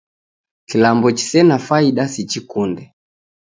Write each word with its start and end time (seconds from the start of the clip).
Kilambo 0.65 1.11
chisena 1.11 1.57
faida 1.67 2.07
sichikunde 2.07 2.93